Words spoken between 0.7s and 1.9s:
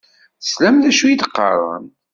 d acu i d-qqaṛen?